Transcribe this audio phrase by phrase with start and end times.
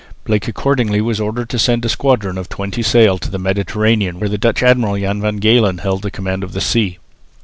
[0.25, 4.29] Blake accordingly was ordered to send a squadron of twenty sail to the Mediterranean, where
[4.29, 6.97] the Dutch admiral Jan van Galen held the command of the sea.